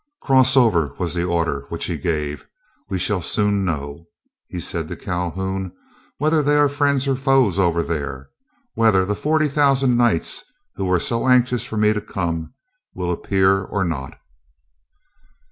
"Cross 0.19 0.57
over," 0.57 0.95
was 0.97 1.13
the 1.13 1.23
order 1.23 1.67
which 1.69 1.85
he 1.85 1.95
gave. 1.95 2.47
"We 2.89 2.97
shall 2.97 3.21
soon 3.21 3.63
know," 3.63 4.07
he 4.47 4.59
said 4.59 4.87
to 4.87 4.95
Calhoun, 4.95 5.71
"whether 6.17 6.41
they 6.41 6.55
are 6.55 6.69
friends 6.69 7.07
or 7.07 7.15
foes 7.15 7.59
over 7.59 7.83
there; 7.83 8.31
whether 8.73 9.05
the 9.05 9.13
forty 9.15 9.47
thousand 9.47 9.95
Knights 9.97 10.43
who 10.73 10.85
were 10.85 10.99
so 10.99 11.27
anxious 11.27 11.65
for 11.67 11.77
me 11.77 11.93
to 11.93 12.01
come 12.01 12.51
will 12.95 13.11
appear 13.11 13.61
or 13.63 13.85
not." 13.85 14.17